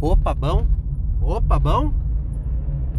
[0.00, 0.64] Opa, bom?
[1.20, 1.92] Opa, bom?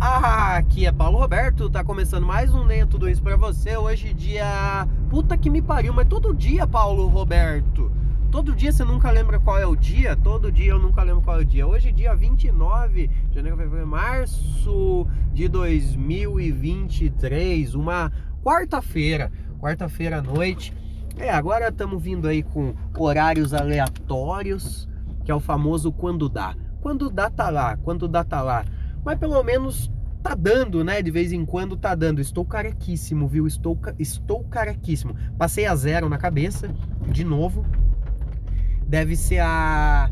[0.01, 3.77] Ah, aqui é Paulo Roberto, tá começando mais um Nem Tudo Isso pra você.
[3.77, 4.85] Hoje dia...
[5.09, 7.89] Puta que me pariu, mas todo dia, Paulo Roberto.
[8.29, 10.13] Todo dia você nunca lembra qual é o dia?
[10.17, 11.65] Todo dia eu nunca lembro qual é o dia.
[11.65, 18.11] Hoje dia 29 de janeiro, fevereiro, março de 2023, uma
[18.43, 20.73] quarta-feira, quarta-feira à noite.
[21.17, 24.85] É, agora estamos vindo aí com horários aleatórios,
[25.23, 26.53] que é o famoso quando dá.
[26.81, 27.77] Quando dá, tá lá.
[27.77, 28.65] Quando dá, tá lá.
[29.03, 29.91] Mas pelo menos
[30.21, 31.01] tá dando, né?
[31.01, 32.21] De vez em quando tá dando.
[32.21, 33.47] Estou carequíssimo, viu?
[33.47, 35.15] Estou, estou carequíssimo.
[35.37, 36.73] Passei a zero na cabeça,
[37.07, 37.65] de novo.
[38.85, 40.09] Deve ser a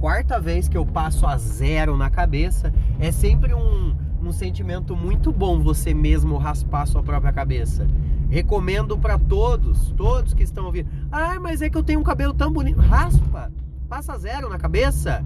[0.00, 2.72] quarta vez que eu passo a zero na cabeça.
[2.98, 7.86] É sempre um, um sentimento muito bom você mesmo raspar sua própria cabeça.
[8.28, 10.88] Recomendo para todos, todos que estão ouvindo.
[11.12, 12.80] Ah, mas é que eu tenho um cabelo tão bonito.
[12.80, 13.52] Raspa,
[13.88, 15.24] passa zero na cabeça.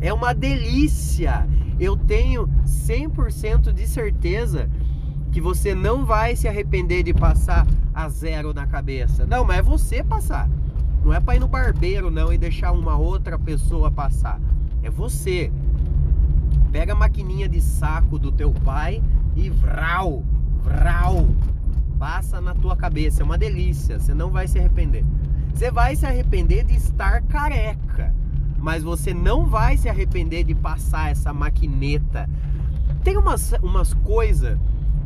[0.00, 1.46] É uma delícia.
[1.78, 4.68] Eu tenho 100% de certeza
[5.32, 9.26] que você não vai se arrepender de passar a zero na cabeça.
[9.26, 10.48] Não, mas é você passar.
[11.04, 14.40] Não é para ir no barbeiro não e deixar uma outra pessoa passar.
[14.82, 15.50] É você.
[16.72, 19.02] Pega a maquininha de saco do teu pai
[19.34, 20.22] e vral,
[20.62, 21.28] vral,
[21.98, 23.22] passa na tua cabeça.
[23.22, 23.98] É uma delícia.
[23.98, 25.04] Você não vai se arrepender.
[25.54, 28.14] Você vai se arrepender de estar careca
[28.66, 32.28] mas você não vai se arrepender de passar essa maquineta.
[33.04, 34.58] Tem umas, umas coisas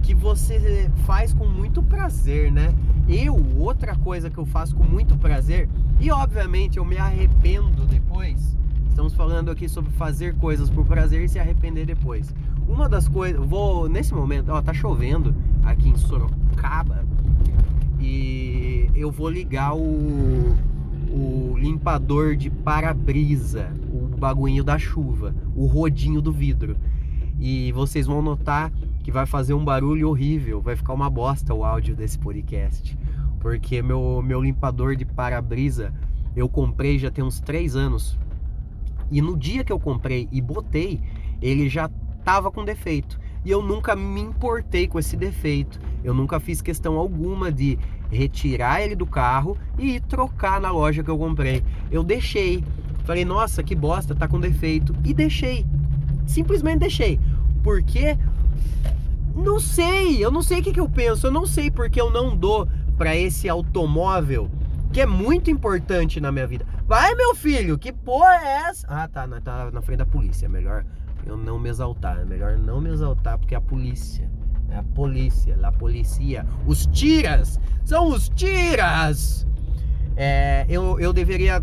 [0.03, 2.75] que você faz com muito prazer, né?
[3.07, 5.69] Eu, outra coisa que eu faço com muito prazer,
[6.01, 8.57] e obviamente eu me arrependo depois.
[8.89, 12.35] Estamos falando aqui sobre fazer coisas por prazer e se arrepender depois.
[12.67, 17.05] Uma das coisas, vou nesse momento, ó, tá chovendo aqui em Sorocaba
[18.01, 20.57] e eu vou ligar o
[21.13, 26.77] o limpador de para-brisa, o bagulhinho da chuva, o rodinho do vidro.
[27.39, 28.71] E vocês vão notar
[29.03, 32.97] que vai fazer um barulho horrível, vai ficar uma bosta o áudio desse podcast.
[33.41, 35.93] Porque meu, meu limpador de para-brisa
[36.37, 38.19] eu comprei já tem uns 3 anos.
[39.11, 41.01] E no dia que eu comprei e botei,
[41.43, 41.91] ele já
[42.25, 43.19] tava com defeito.
[43.45, 45.81] E eu nunca me importei com esse defeito.
[46.05, 47.79] Eu nunca fiz questão alguma de
[48.11, 51.63] retirar ele do carro e ir trocar na loja que eu comprei.
[51.91, 52.65] Eu deixei.
[53.05, 54.95] Falei, nossa, que bosta, tá com defeito.
[55.05, 55.65] E deixei.
[56.27, 57.19] Simplesmente deixei.
[57.63, 58.17] Porque
[59.35, 62.11] não sei, eu não sei o que, que eu penso, eu não sei porque eu
[62.11, 64.51] não dou para esse automóvel
[64.93, 66.67] que é muito importante na minha vida.
[66.87, 68.87] Vai, meu filho, que porra é essa?
[68.89, 70.85] Ah, tá, tá na frente da polícia, é melhor
[71.27, 72.19] eu não me exaltar.
[72.19, 74.29] É melhor não me exaltar porque é a polícia.
[74.71, 76.47] É a polícia, a polícia.
[76.67, 77.59] Os tiras!
[77.85, 79.47] São os tiras!
[80.17, 81.63] É, eu, eu deveria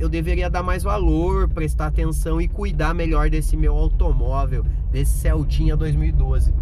[0.00, 5.76] eu deveria dar mais valor, prestar atenção e cuidar melhor desse meu automóvel, desse Celtinha
[5.76, 6.52] 2012.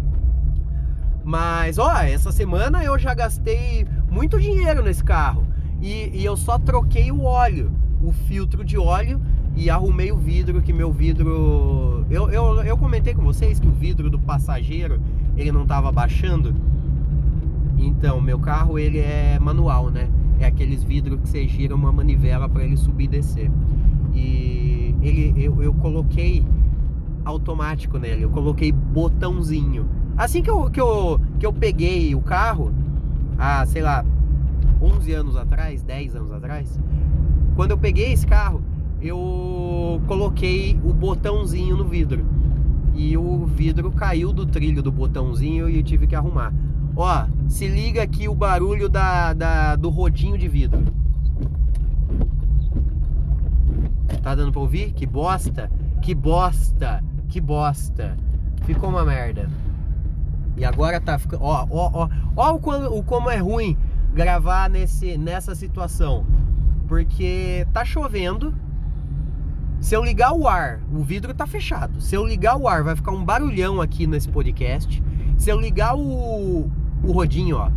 [1.23, 5.45] Mas, ó, essa semana eu já gastei muito dinheiro nesse carro.
[5.81, 7.71] E, e eu só troquei o óleo,
[8.03, 9.19] o filtro de óleo
[9.55, 12.05] e arrumei o vidro, que meu vidro.
[12.09, 15.01] Eu, eu, eu comentei com vocês que o vidro do passageiro
[15.35, 16.53] ele não estava baixando.
[17.77, 20.09] Então, meu carro ele é manual, né?
[20.39, 23.51] É aqueles vidros que você gira uma manivela para ele subir e descer.
[24.13, 26.45] E ele, eu, eu coloquei
[27.23, 29.87] automático nele, eu coloquei botãozinho.
[30.17, 32.73] Assim que eu, que eu, que eu peguei o carro,
[33.37, 34.05] há, sei lá,
[34.81, 36.79] 11 anos atrás, 10 anos atrás,
[37.55, 38.61] quando eu peguei esse carro,
[39.01, 42.25] eu coloquei o botãozinho no vidro.
[43.01, 46.53] E o vidro caiu do trilho do botãozinho e eu tive que arrumar.
[46.95, 50.83] Ó, se liga aqui o barulho da, da, do rodinho de vidro.
[54.21, 54.93] Tá dando pra ouvir?
[54.93, 55.71] Que bosta!
[55.99, 57.03] Que bosta!
[57.27, 58.15] Que bosta!
[58.65, 59.49] Ficou uma merda.
[60.55, 61.43] E agora tá ficando.
[61.43, 62.09] Ó, ó, ó.
[62.35, 63.75] Ó o como, o como é ruim
[64.13, 66.23] gravar nesse, nessa situação.
[66.87, 68.53] Porque tá chovendo
[69.81, 71.99] se eu ligar o ar, o vidro tá fechado.
[71.99, 75.03] Se eu ligar o ar, vai ficar um barulhão aqui nesse podcast.
[75.35, 76.69] Se eu ligar o,
[77.03, 77.71] o rodinho, ó,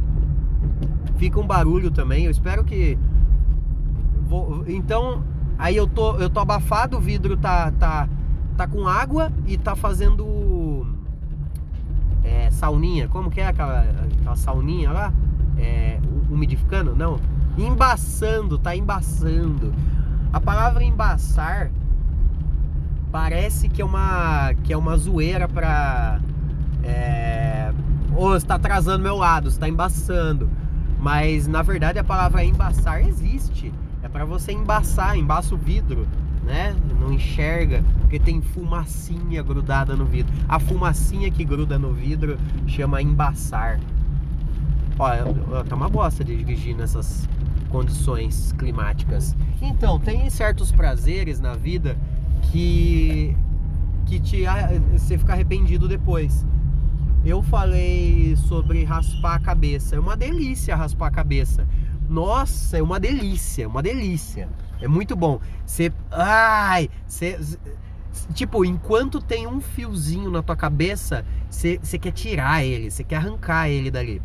[1.16, 2.26] fica um barulho também.
[2.26, 2.98] Eu espero que.
[4.28, 4.64] Vou...
[4.68, 5.24] Então,
[5.58, 8.06] aí eu tô, eu tô abafado, o vidro tá, tá,
[8.54, 10.86] tá com água e tá fazendo.
[12.22, 13.08] É, sauninha.
[13.08, 15.12] Como que é aquela, aquela sauninha lá?
[15.56, 15.98] É,
[16.30, 16.94] umidificando?
[16.94, 17.18] Não.
[17.56, 19.72] Embaçando, tá embaçando.
[20.30, 21.70] A palavra embaçar
[23.14, 26.18] parece que é uma que é uma zoeira para
[26.82, 27.72] é,
[28.16, 30.50] oh, você tá atrasando meu lado, você tá embaçando.
[30.98, 33.72] Mas na verdade a palavra embaçar existe.
[34.02, 36.08] É para você embaçar, embaça o vidro.
[36.42, 36.74] né?
[37.00, 40.34] Não enxerga porque tem fumacinha grudada no vidro.
[40.48, 42.36] A fumacinha que gruda no vidro
[42.66, 43.78] chama embaçar.
[44.98, 45.22] Olha,
[45.68, 47.28] tá uma bosta de dirigir nessas
[47.68, 49.36] condições climáticas.
[49.62, 51.96] Então, tem certos prazeres na vida
[52.50, 53.36] que
[54.06, 54.44] que te
[54.92, 56.44] você fica arrependido depois.
[57.24, 59.96] Eu falei sobre raspar a cabeça.
[59.96, 61.66] É uma delícia raspar a cabeça.
[62.08, 64.48] Nossa, é uma delícia, uma delícia.
[64.80, 65.40] É muito bom.
[65.64, 65.90] Você.
[66.10, 66.90] Ai!
[67.06, 67.38] Você.
[68.34, 73.16] Tipo, enquanto tem um fiozinho na tua cabeça, você, você quer tirar ele, você quer
[73.16, 74.22] arrancar ele dali.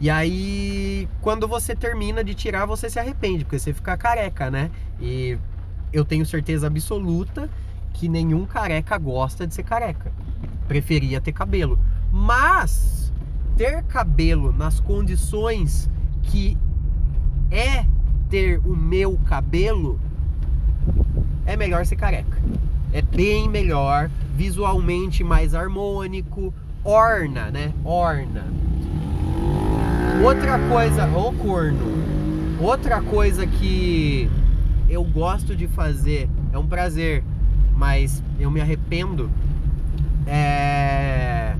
[0.00, 4.70] E aí, quando você termina de tirar, você se arrepende, porque você fica careca, né?
[5.00, 5.38] E
[5.92, 7.48] eu tenho certeza absoluta
[7.92, 10.12] que nenhum careca gosta de ser careca.
[10.66, 11.78] Preferia ter cabelo.
[12.10, 13.12] Mas
[13.56, 15.90] ter cabelo nas condições
[16.22, 16.56] que
[17.50, 17.84] é
[18.30, 20.00] ter o meu cabelo,
[21.44, 22.40] é melhor ser careca.
[22.92, 26.52] É bem melhor, visualmente mais harmônico,
[26.82, 27.72] orna, né?
[27.84, 28.46] Orna.
[30.24, 32.02] Outra coisa, ô corno.
[32.60, 34.30] Outra coisa que
[34.92, 37.24] eu gosto de fazer, é um prazer,
[37.74, 39.30] mas eu me arrependo
[40.26, 41.56] é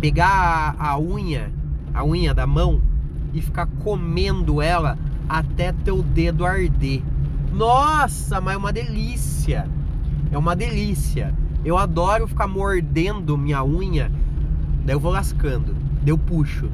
[0.00, 1.52] pegar a, a unha,
[1.92, 2.80] a unha da mão
[3.32, 4.98] e ficar comendo ela
[5.28, 7.02] até teu dedo arder.
[7.52, 9.68] Nossa, mas é uma delícia.
[10.30, 11.34] É uma delícia.
[11.64, 14.10] Eu adoro ficar mordendo minha unha.
[14.84, 15.74] Daí eu vou lascando.
[16.02, 16.68] Daí eu puxo.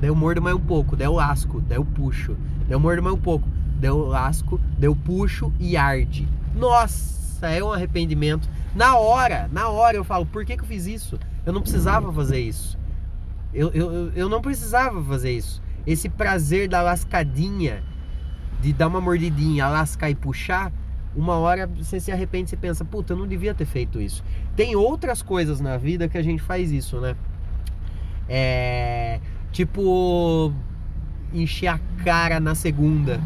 [0.00, 0.96] Daí eu mordo mais um pouco.
[0.96, 1.60] Daí eu lasco.
[1.68, 2.36] Daí eu puxo.
[2.66, 3.48] Daí eu mordo mais um pouco.
[3.78, 4.60] Daí eu lasco.
[4.78, 6.28] Daí eu puxo e arde.
[6.54, 8.48] Nossa, é um arrependimento.
[8.74, 11.18] Na hora, na hora eu falo, por que, que eu fiz isso?
[11.44, 12.78] Eu não precisava fazer isso.
[13.54, 17.82] Eu, eu, eu não precisava fazer isso esse prazer da lascadinha,
[18.60, 20.72] de dar uma mordidinha, lascar e puxar,
[21.14, 24.22] uma hora você se arrepende, você pensa, puta, eu não devia ter feito isso.
[24.56, 27.14] Tem outras coisas na vida que a gente faz isso, né?
[28.28, 29.20] É.
[29.52, 30.52] Tipo.
[31.32, 33.20] Encher a cara na segunda.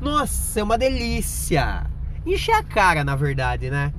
[0.00, 1.86] Nossa, é uma delícia!
[2.24, 3.92] Encher a cara, na verdade, né?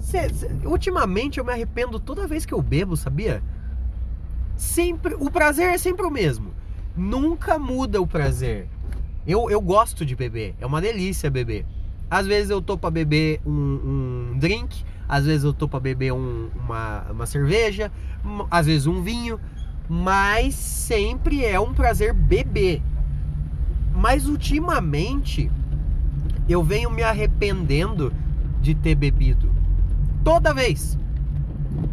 [0.00, 3.42] Cê, cê, ultimamente eu me arrependo toda vez que eu bebo, sabia?
[4.56, 5.14] Sempre.
[5.14, 6.54] O prazer é sempre o mesmo
[6.96, 8.68] nunca muda o prazer.
[9.26, 11.66] Eu, eu gosto de beber, é uma delícia beber.
[12.10, 16.12] Às vezes eu tô para beber um, um, drink, às vezes eu tô para beber
[16.12, 17.90] um, uma, uma cerveja,
[18.50, 19.40] às vezes um vinho,
[19.88, 22.82] mas sempre é um prazer beber.
[23.94, 25.50] Mas ultimamente
[26.48, 28.12] eu venho me arrependendo
[28.60, 29.48] de ter bebido.
[30.22, 30.98] Toda vez.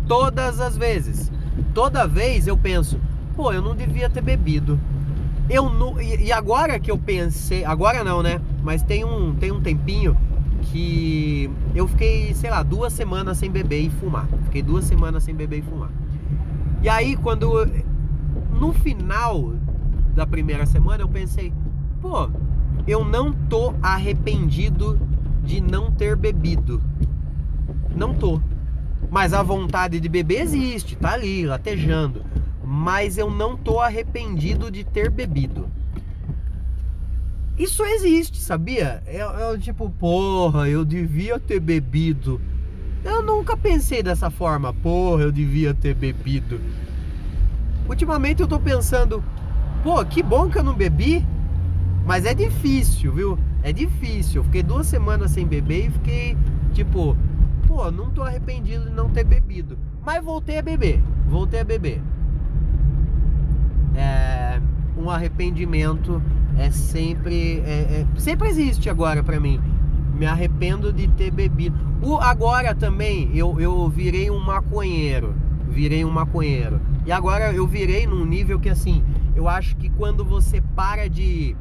[0.07, 1.31] Todas as vezes.
[1.73, 2.99] Toda vez eu penso,
[3.35, 4.79] pô, eu não devia ter bebido.
[5.49, 8.39] Eu não, e agora que eu pensei, agora não, né?
[8.63, 10.15] Mas tem um, tem um tempinho
[10.61, 14.27] que eu fiquei, sei lá, duas semanas sem beber e fumar.
[14.45, 15.89] Fiquei duas semanas sem beber e fumar.
[16.81, 17.67] E aí, quando.
[18.59, 19.53] No final
[20.13, 21.51] da primeira semana, eu pensei,
[22.01, 22.29] pô,
[22.87, 24.99] eu não tô arrependido
[25.43, 26.81] de não ter bebido.
[27.95, 28.41] Não tô.
[29.09, 32.31] Mas a vontade de beber existe, tá ali, latejando
[32.73, 35.67] mas eu não tô arrependido de ter bebido.
[37.59, 39.03] Isso existe, sabia?
[39.05, 42.39] É, é tipo, porra, eu devia ter bebido.
[43.03, 46.61] Eu nunca pensei dessa forma, porra, eu devia ter bebido.
[47.89, 49.21] Ultimamente eu tô pensando,
[49.83, 51.25] pô, que bom que eu não bebi,
[52.05, 53.39] mas é difícil, viu?
[53.63, 54.39] É difícil.
[54.39, 56.37] Eu fiquei duas semanas sem beber e fiquei
[56.73, 57.15] tipo,
[57.67, 59.77] pô, não tô arrependido de não ter bebido.
[60.03, 62.01] Mas voltei a beber, voltei a beber
[63.95, 64.59] é,
[64.97, 66.21] um arrependimento
[66.57, 69.59] é sempre é, é, sempre existe agora para mim
[70.17, 75.33] me arrependo de ter bebido o, agora também eu, eu virei um maconheiro
[75.69, 79.03] virei um maconheiro e agora eu virei num nível que assim
[79.35, 81.55] eu acho que quando você para de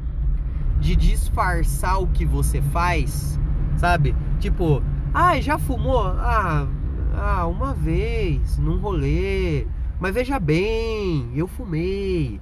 [0.81, 3.39] de disfarçar o que você faz
[3.77, 4.83] sabe tipo
[5.13, 6.67] ah já fumou ah,
[7.15, 9.65] ah uma vez num rolê
[10.01, 12.41] mas veja bem, eu fumei.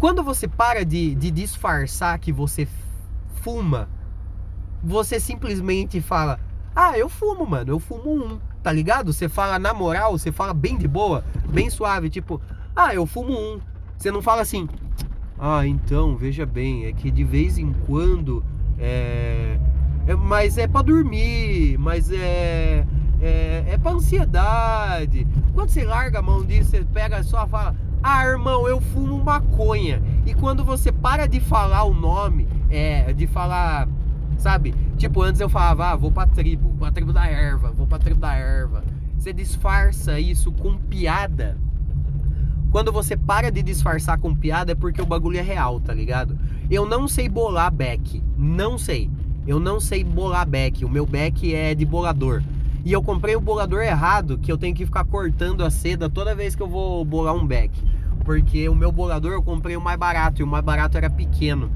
[0.00, 2.66] Quando você para de, de disfarçar que você
[3.40, 3.88] fuma,
[4.82, 6.40] você simplesmente fala:
[6.74, 9.12] Ah, eu fumo, mano, eu fumo um, tá ligado?
[9.12, 12.40] Você fala na moral, você fala bem de boa, bem suave, tipo:
[12.74, 13.60] Ah, eu fumo um.
[13.96, 14.68] Você não fala assim:
[15.38, 18.44] Ah, então, veja bem, é que de vez em quando
[18.78, 19.58] é.
[20.06, 22.84] é mas é para dormir, mas é
[23.20, 25.26] é, é pra ansiedade.
[25.54, 29.22] Quando você larga a mão disso, você pega só e fala: Ah, irmão, eu fumo
[29.22, 30.02] maconha.
[30.26, 33.88] E quando você para de falar o nome, é, de falar
[34.38, 34.72] sabe?
[34.96, 38.20] Tipo, antes eu falava, ah, vou pra tribo, pra tribo da erva, vou pra tribo
[38.20, 38.84] da erva.
[39.18, 41.56] Você disfarça isso com piada.
[42.70, 46.38] Quando você para de disfarçar com piada é porque o bagulho é real, tá ligado?
[46.70, 49.10] Eu não sei bolar back, não sei.
[49.46, 52.42] Eu não sei bolar back, o meu back é de bolador.
[52.84, 56.34] E eu comprei o bolador errado, que eu tenho que ficar cortando a seda toda
[56.34, 57.70] vez que eu vou bolar um back.
[58.24, 61.70] Porque o meu bolador eu comprei o mais barato e o mais barato era pequeno.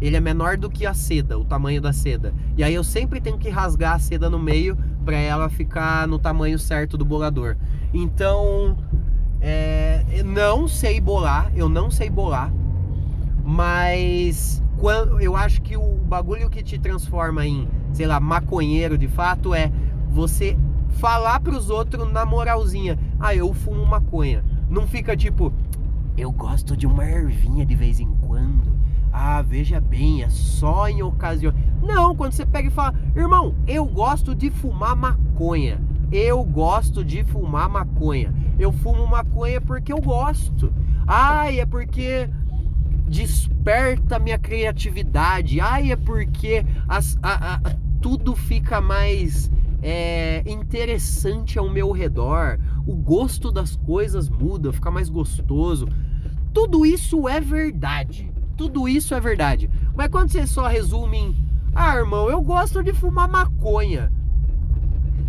[0.00, 2.34] Ele é menor do que a seda, o tamanho da seda.
[2.56, 6.18] E aí eu sempre tenho que rasgar a seda no meio para ela ficar no
[6.18, 7.56] tamanho certo do bolador.
[7.92, 8.76] Então,
[9.40, 12.52] é, não sei bolar, eu não sei bolar,
[13.44, 19.08] mas quando, eu acho que o bagulho que te transforma em, sei lá, maconheiro de
[19.08, 19.70] fato é
[20.08, 20.56] você
[20.90, 22.98] falar pros outros na moralzinha.
[23.18, 24.44] Ah, eu fumo maconha.
[24.68, 25.52] Não fica tipo,
[26.16, 28.78] eu gosto de uma ervinha de vez em quando.
[29.12, 31.52] Ah, veja bem, é só em ocasião.
[31.82, 35.80] Não, quando você pega e fala, irmão, eu gosto de fumar maconha.
[36.12, 38.34] Eu gosto de fumar maconha.
[38.60, 40.70] Eu fumo maconha porque eu gosto.
[41.06, 42.28] Ai, é porque
[43.08, 45.60] desperta minha criatividade.
[45.60, 47.60] Ai, é porque as, a, a,
[48.02, 49.50] tudo fica mais
[49.82, 55.88] é, interessante ao meu redor, o gosto das coisas muda, fica mais gostoso.
[56.52, 58.30] Tudo isso é verdade.
[58.58, 59.70] Tudo isso é verdade.
[59.96, 64.12] Mas quando você só resume em, ah, irmão, eu gosto de fumar maconha.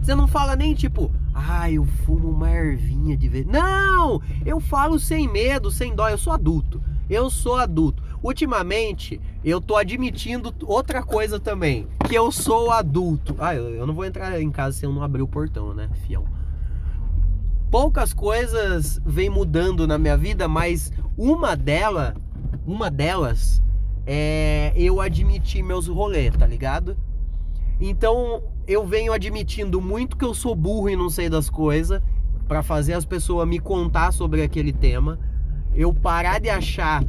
[0.02, 3.46] Você não fala nem tipo, ah, eu fumo uma ervinha de vez.
[3.46, 4.22] Não!
[4.46, 6.10] Eu falo sem medo, sem dó.
[6.10, 6.82] Eu sou adulto.
[7.10, 8.04] Eu sou adulto.
[8.24, 13.36] Ultimamente, eu tô admitindo outra coisa também, que eu sou adulto.
[13.40, 16.26] Ah, eu, não vou entrar em casa se eu não abrir o portão, né, fiel?
[17.70, 22.14] Poucas coisas vêm mudando na minha vida, mas uma dela,
[22.66, 23.64] uma delas
[24.06, 26.98] é eu admitir meus rolês, tá ligado?
[27.80, 32.01] Então, eu venho admitindo muito que eu sou burro e não sei das coisas,
[32.48, 35.20] para fazer as pessoas me contar sobre aquele tema.
[35.74, 37.03] Eu parar de achar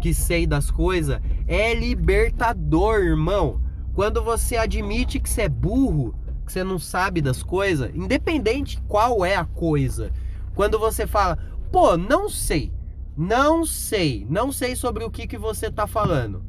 [0.00, 3.60] que sei das coisas é libertador, irmão.
[3.94, 9.24] Quando você admite que você é burro, que você não sabe das coisas, independente qual
[9.24, 10.10] é a coisa.
[10.54, 11.38] Quando você fala,
[11.72, 12.72] pô, não sei,
[13.16, 16.42] não sei, não sei sobre o que, que você tá falando.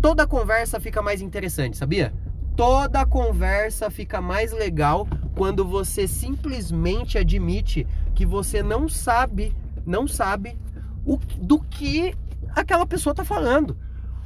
[0.00, 2.12] Toda conversa fica mais interessante, sabia?
[2.56, 10.58] Toda conversa fica mais legal quando você simplesmente admite que você não sabe, não sabe
[11.04, 12.14] o, do que
[12.54, 13.76] aquela pessoa está falando.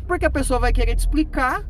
[0.06, 1.64] Porque a pessoa vai querer te explicar,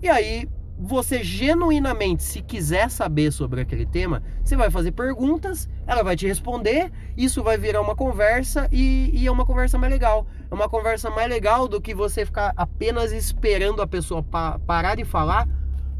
[0.00, 6.02] e aí você genuinamente, se quiser saber sobre aquele tema, você vai fazer perguntas, ela
[6.02, 10.26] vai te responder, isso vai virar uma conversa e, e, é uma conversa mais legal.
[10.50, 14.94] É uma conversa mais legal do que você ficar apenas esperando a pessoa pa parar
[14.94, 15.46] de falar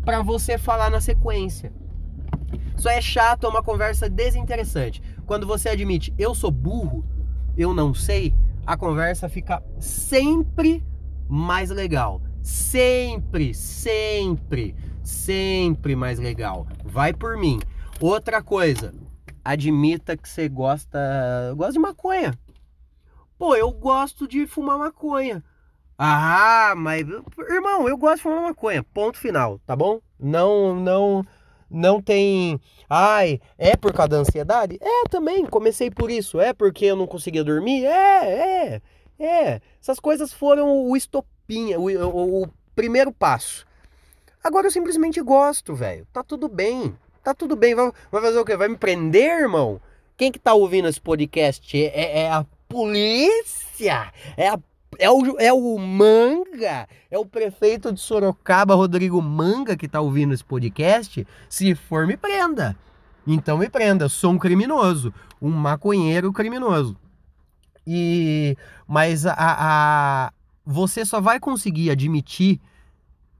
[0.05, 1.73] para você falar na sequência.
[2.77, 5.03] Isso é chato, é uma conversa desinteressante.
[5.27, 7.05] Quando você admite, eu sou burro,
[7.57, 8.35] eu não sei,
[8.67, 10.83] a conversa fica sempre
[11.29, 12.23] mais legal.
[12.43, 16.67] Sempre, sempre, sempre mais legal.
[16.85, 17.61] Vai por mim.
[18.01, 18.95] Outra coisa,
[19.45, 20.99] admita que você gosta,
[21.55, 22.39] gosta de maconha.
[23.37, 25.45] Pô, eu gosto de fumar maconha.
[26.03, 27.07] Ah, mas
[27.51, 28.83] irmão, eu gosto de fumar maconha.
[28.83, 30.01] Ponto final, tá bom?
[30.19, 31.27] Não, não
[31.71, 32.59] não tem.
[32.89, 34.79] Ai, é por causa da ansiedade?
[34.81, 36.41] É também, comecei por isso.
[36.41, 37.85] É porque eu não conseguia dormir?
[37.85, 38.83] É, é,
[39.23, 39.61] é.
[39.79, 43.67] Essas coisas foram o estopinha, o, o, o primeiro passo.
[44.43, 46.07] Agora eu simplesmente gosto, velho.
[46.11, 46.97] Tá tudo bem.
[47.23, 47.75] Tá tudo bem.
[47.75, 48.57] Vai, vai, fazer o quê?
[48.57, 49.79] Vai me prender, irmão?
[50.17, 54.11] Quem que tá ouvindo esse podcast é, é, é a polícia.
[54.35, 54.59] É a
[55.01, 60.35] é o, é o Manga, é o prefeito de Sorocaba, Rodrigo Manga, que tá ouvindo
[60.35, 61.27] esse podcast.
[61.49, 62.77] Se for, me prenda.
[63.27, 64.09] Então me prenda.
[64.11, 66.97] Sou um criminoso, um maconheiro criminoso.
[67.87, 70.33] E mas a, a
[70.65, 72.61] você só vai conseguir admitir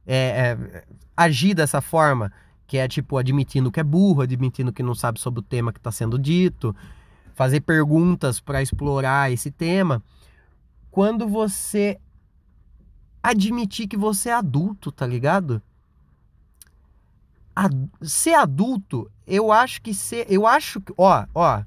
[0.07, 2.33] é, é, agir dessa forma,
[2.67, 5.79] que é tipo admitindo que é burro, admitindo que não sabe sobre o tema que
[5.79, 6.75] está sendo dito,
[7.35, 10.03] fazer perguntas para explorar esse tema
[10.91, 11.99] quando você
[13.23, 15.63] admitir que você é adulto, tá ligado?
[17.55, 21.63] Ad ser adulto, eu acho que ser, eu acho que, ó, ó,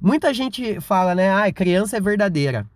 [0.00, 2.66] muita gente fala, né, ah, criança é verdadeira.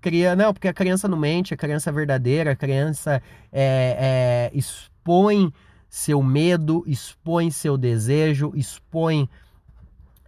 [0.00, 4.56] Criança, não, porque a criança não mente, a criança é verdadeira, a criança é, é,
[4.56, 5.52] expõe
[5.88, 9.28] seu medo, expõe seu desejo, expõe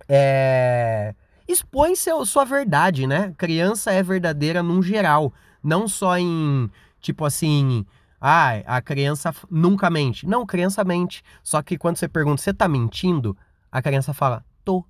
[0.09, 1.15] é,
[1.49, 3.33] expõe seu, sua verdade, né?
[3.37, 7.87] Criança é verdadeira num geral, não só em, tipo assim,
[8.21, 10.26] Ah, a criança nunca mente.
[10.26, 11.23] Não, criança mente.
[11.43, 13.37] Só que quando você pergunta, você tá mentindo?
[13.71, 14.85] A criança fala, tô.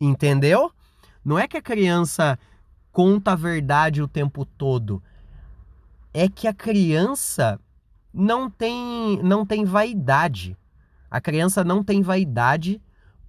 [0.00, 0.70] Entendeu?
[1.24, 2.38] Não é que a criança
[2.92, 5.02] conta a verdade o tempo todo.
[6.12, 7.58] É que a criança
[8.12, 10.56] não tem, não tem vaidade.
[11.10, 12.80] A criança não tem vaidade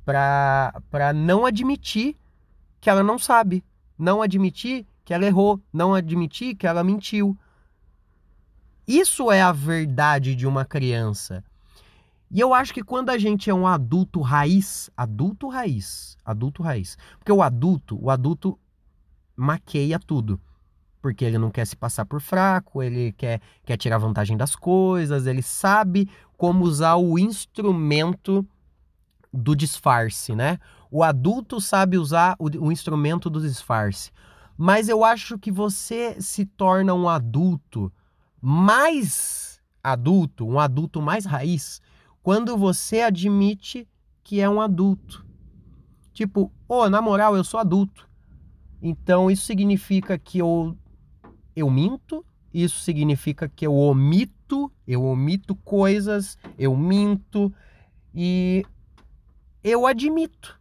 [0.06, 2.18] para não admitir
[2.82, 3.64] que ela não sabe,
[3.98, 7.38] não admitir que ela errou, não admitir que ela mentiu.
[8.88, 11.44] Isso é a verdade de uma criança.
[12.30, 16.98] E eu acho que quando a gente é um adulto raiz, adulto raiz, adulto raiz,
[17.20, 18.58] porque o adulto, o adulto
[19.36, 20.40] maqueia tudo.
[21.02, 25.28] Porque ele não quer se passar por fraco, ele quer, quer tirar vantagem das coisas,
[25.28, 28.48] ele sabe como usar o instrumento
[29.34, 30.60] do disfarce, né?
[30.90, 34.12] O adulto sabe usar o, o instrumento do disfarce.
[34.58, 37.92] Mas eu acho que você se torna um adulto
[38.42, 41.82] mais adulto, um adulto mais raiz,
[42.22, 43.88] quando você admite
[44.24, 45.26] que é um adulto.
[46.14, 48.08] Tipo, ô, oh, na moral, eu sou adulto.
[48.82, 50.78] Então isso significa que eu
[51.56, 57.54] eu minto, isso significa que eu omito, eu omito coisas, eu minto
[58.14, 58.66] e
[59.64, 60.60] eu admito.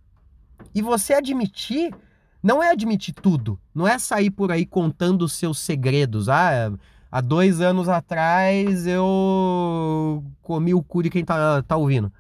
[0.75, 1.95] E você admitir
[2.43, 6.29] não é admitir tudo, não é sair por aí contando os seus segredos.
[6.29, 6.73] Ah,
[7.11, 12.13] há dois anos atrás eu comi o cu de quem tá, tá ouvindo.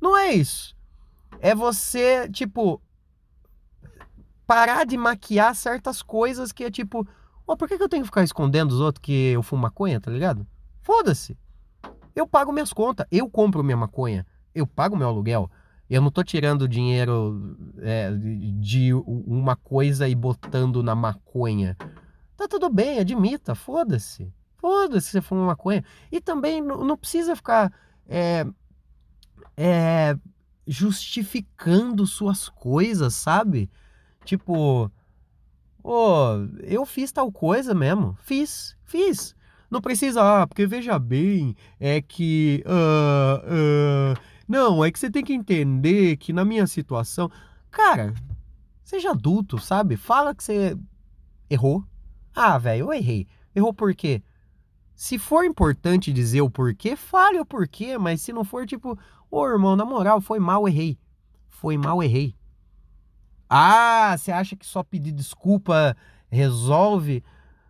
[0.00, 0.76] Não é isso.
[1.40, 2.80] É você, tipo,
[4.46, 7.06] parar de maquiar certas coisas que é tipo,
[7.46, 10.00] oh, por que, que eu tenho que ficar escondendo os outros que eu fumo maconha,
[10.00, 10.46] tá ligado?
[10.82, 11.36] Foda-se.
[12.14, 15.50] Eu pago minhas contas, eu compro minha maconha, eu pago meu aluguel.
[15.88, 18.10] Eu não tô tirando dinheiro é,
[18.60, 21.76] de uma coisa e botando na maconha.
[22.36, 24.30] Tá tudo bem, admita, foda-se.
[24.58, 25.82] Foda-se você fuma maconha.
[26.12, 27.72] E também não, não precisa ficar
[28.06, 28.46] é,
[29.56, 30.16] é,
[30.66, 33.70] justificando suas coisas, sabe?
[34.24, 34.90] Tipo,
[35.82, 38.16] oh, eu fiz tal coisa mesmo.
[38.20, 39.34] Fiz, fiz.
[39.70, 42.62] Não precisa, ah, porque veja bem, é que.
[42.66, 47.30] Uh, uh, não, é que você tem que entender que na minha situação.
[47.70, 48.14] Cara,
[48.82, 49.96] seja adulto, sabe?
[49.96, 50.76] Fala que você
[51.50, 51.84] errou.
[52.34, 53.26] Ah, velho, eu errei.
[53.54, 54.22] Errou por quê?
[54.94, 58.98] Se for importante dizer o porquê, fale o porquê, mas se não for tipo,
[59.30, 60.98] ô irmão, na moral, foi mal, errei.
[61.46, 62.34] Foi mal, errei.
[63.50, 65.96] Ah, você acha que só pedir desculpa
[66.30, 67.22] resolve?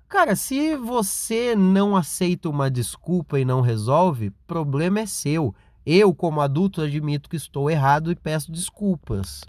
[0.08, 5.54] Cara, se você não aceita uma desculpa e não resolve, problema é seu.
[5.90, 9.40] Eu, como adulto, admito que estou errado e peço desculpas.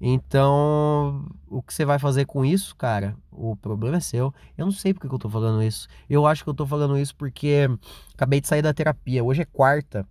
[0.00, 3.16] Então, o que você vai fazer com isso, cara?
[3.30, 4.34] O problema é seu.
[4.58, 5.86] Eu não sei porque que eu tô falando isso.
[6.10, 7.68] Eu acho que eu tô falando isso porque
[8.12, 9.22] acabei de sair da terapia.
[9.22, 10.04] Hoje é quarta.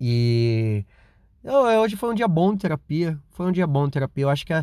[0.00, 0.86] E
[1.82, 3.18] Hoje foi um dia bom de terapia.
[3.32, 4.24] Foi um dia bom de terapia.
[4.24, 4.54] Eu acho que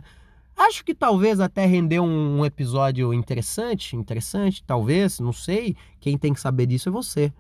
[0.56, 5.76] acho que talvez até rendeu um episódio interessante, interessante, talvez, não sei.
[6.00, 7.32] Quem tem que saber disso é você.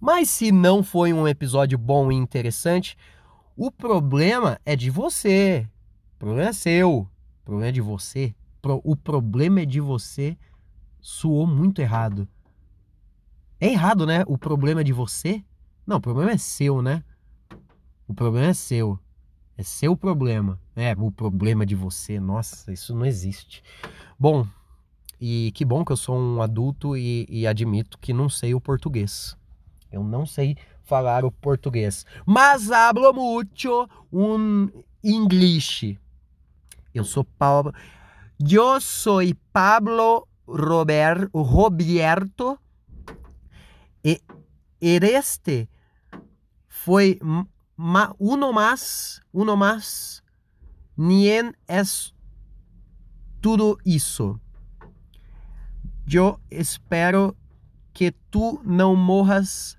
[0.00, 2.96] Mas se não foi um episódio bom e interessante,
[3.56, 5.68] o problema é de você.
[6.16, 6.98] O problema é seu.
[7.00, 8.34] O problema é de você.
[8.82, 10.36] O problema é de você.
[11.00, 12.28] Soou muito errado.
[13.60, 14.24] É errado, né?
[14.26, 15.44] O problema é de você?
[15.86, 17.04] Não, o problema é seu, né?
[18.08, 18.98] O problema é seu.
[19.56, 20.60] É seu problema.
[20.74, 22.18] É, o problema de você.
[22.18, 23.62] Nossa, isso não existe.
[24.18, 24.46] Bom,
[25.20, 28.60] e que bom que eu sou um adulto e, e admito que não sei o
[28.60, 29.36] português.
[29.94, 32.04] Eu não sei falar o português.
[32.26, 34.68] Mas hablo mucho um
[35.02, 35.96] inglês.
[36.92, 37.72] Eu sou Pablo.
[38.40, 39.20] Eu sou
[39.52, 42.58] Pablo Robert, Roberto.
[44.04, 44.20] E
[44.80, 45.68] este
[46.68, 47.18] foi
[47.76, 50.22] ma, uno más, uno más,
[50.96, 52.14] nien es
[53.40, 54.40] tudo isso.
[56.06, 57.36] Eu espero
[57.94, 59.78] que tu não morras